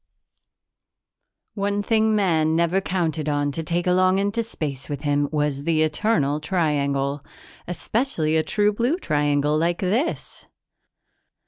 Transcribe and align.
One 1.53 1.83
thing 1.83 2.15
Man 2.15 2.55
never 2.55 2.81
counted 2.81 3.29
on 3.29 3.51
to 3.51 3.61
take 3.61 3.85
along 3.85 4.17
into 4.17 4.41
space 4.41 4.89
with 4.89 5.01
him 5.01 5.29
was 5.31 5.63
the 5.63 5.83
Eternal 5.83 6.39
Triangle 6.39 7.23
especially 7.67 8.35
a 8.35 8.41
true 8.41 8.73
blue 8.73 8.97
triangle 8.97 9.55
like 9.55 9.77
this! 9.77 10.47